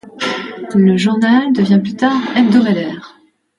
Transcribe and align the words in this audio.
Le 0.73 0.97
journal 0.97 1.53
devient 1.53 1.79
plus 1.79 1.95
tard 1.95 2.35
hebdomadaire. 2.35 3.19